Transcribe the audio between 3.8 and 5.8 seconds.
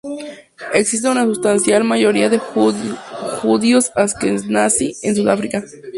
askenazí en Sudáfrica.